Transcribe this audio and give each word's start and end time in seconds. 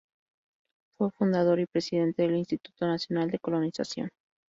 Fue 0.97 1.11
fundador 1.11 1.59
y 1.59 1.67
presidente 1.67 2.23
del 2.23 2.37
Instituto 2.37 2.87
Nacional 2.87 3.29
de 3.29 3.37
Colonización. 3.37 4.09